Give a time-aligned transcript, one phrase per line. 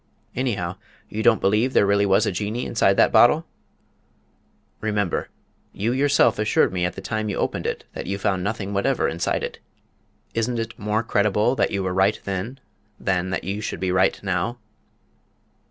[0.35, 0.77] "Anyhow,
[1.09, 3.45] you don't believe there really was a Jinnee inside that bottle?"
[4.79, 5.29] "Remember,
[5.73, 9.07] you yourself assured me at the time you opened it that you found nothing whatever
[9.07, 9.59] inside it.
[10.33, 12.59] Isn't it more credible that you were right then
[12.99, 14.57] than that you should be right now?"